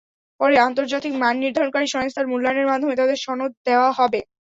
[0.39, 4.19] পরে আন্তর্জাতিক মান নির্ধারণকারী সংস্থার মূল্যায়নের মাধ্যমে তাঁদের সনদ দেওয়া হবে।